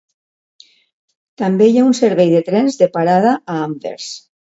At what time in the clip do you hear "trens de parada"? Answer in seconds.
2.47-3.35